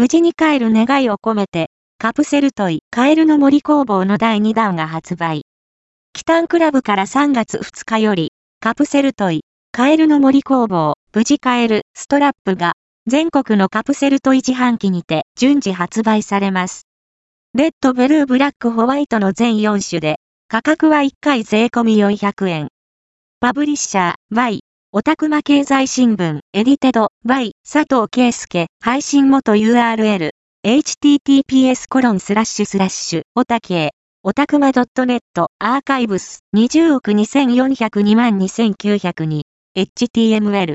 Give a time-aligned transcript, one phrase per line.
[0.00, 5.42] 無事に帰る願いを込めて、カプセルトイ、カエルの森工房の第2弾が発売。
[6.14, 9.42] キタンクラブから3月2日より、カプセルトイ、
[9.72, 12.72] カエルの森工房、無事カエル、ストラップが、
[13.08, 16.86] 全国のカプセルトイ自販機にて順次発売されます。
[17.52, 20.16] レッド、ブルー、ブラック、ホワイトの全4種で、
[20.48, 22.68] 価格は1回税込み400円。
[23.38, 24.60] パブリッシャー、Y、
[24.92, 30.30] オタクマ経済新聞、エディテド、Y、佐藤圭介、配信元 URL、
[30.66, 33.92] https コロンスラッシュスラッシュ、オタケ
[34.24, 35.20] オタクマ .net、
[35.60, 39.42] アーカイブス、20億2402万2902、
[39.76, 40.66] HTML。